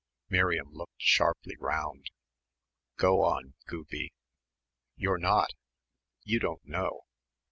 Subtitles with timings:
[0.31, 2.09] Miriam looked sharply round.
[2.97, 4.11] "Go on, Gooby."
[4.95, 5.53] "You're not.
[6.23, 7.01] You don't know.